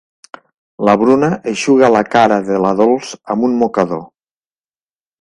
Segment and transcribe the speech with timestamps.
[0.89, 4.07] La Bruna eixuga la cara de la Dols amb un mocador.